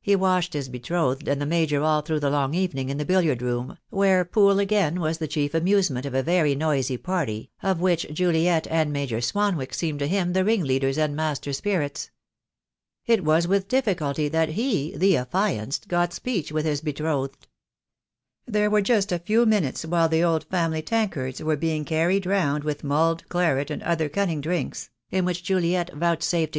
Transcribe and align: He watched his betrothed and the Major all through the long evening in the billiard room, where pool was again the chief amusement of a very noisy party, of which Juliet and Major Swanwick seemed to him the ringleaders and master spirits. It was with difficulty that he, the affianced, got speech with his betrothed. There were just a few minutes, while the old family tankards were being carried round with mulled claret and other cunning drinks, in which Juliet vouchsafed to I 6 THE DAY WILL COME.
He 0.00 0.16
watched 0.16 0.54
his 0.54 0.70
betrothed 0.70 1.28
and 1.28 1.42
the 1.42 1.44
Major 1.44 1.82
all 1.82 2.00
through 2.00 2.20
the 2.20 2.30
long 2.30 2.54
evening 2.54 2.88
in 2.88 2.96
the 2.96 3.04
billiard 3.04 3.42
room, 3.42 3.76
where 3.90 4.24
pool 4.24 4.46
was 4.56 4.58
again 4.60 4.94
the 4.94 5.28
chief 5.28 5.52
amusement 5.52 6.06
of 6.06 6.14
a 6.14 6.22
very 6.22 6.54
noisy 6.54 6.96
party, 6.96 7.50
of 7.62 7.78
which 7.78 8.06
Juliet 8.10 8.66
and 8.70 8.94
Major 8.94 9.20
Swanwick 9.20 9.74
seemed 9.74 9.98
to 9.98 10.06
him 10.06 10.32
the 10.32 10.42
ringleaders 10.42 10.96
and 10.96 11.14
master 11.14 11.52
spirits. 11.52 12.08
It 13.04 13.24
was 13.24 13.46
with 13.46 13.68
difficulty 13.68 14.26
that 14.28 14.48
he, 14.52 14.96
the 14.96 15.18
affianced, 15.18 15.86
got 15.86 16.14
speech 16.14 16.50
with 16.50 16.64
his 16.64 16.80
betrothed. 16.80 17.46
There 18.46 18.70
were 18.70 18.80
just 18.80 19.12
a 19.12 19.18
few 19.18 19.44
minutes, 19.44 19.84
while 19.84 20.08
the 20.08 20.24
old 20.24 20.44
family 20.44 20.80
tankards 20.80 21.42
were 21.42 21.56
being 21.58 21.84
carried 21.84 22.24
round 22.24 22.64
with 22.64 22.84
mulled 22.84 23.28
claret 23.28 23.70
and 23.70 23.82
other 23.82 24.08
cunning 24.08 24.40
drinks, 24.40 24.88
in 25.10 25.26
which 25.26 25.42
Juliet 25.44 25.90
vouchsafed 25.90 25.90
to 25.90 25.96
I 25.98 26.08
6 26.16 26.30
THE 26.30 26.36
DAY 26.36 26.40
WILL 26.44 26.46
COME. 26.46 26.46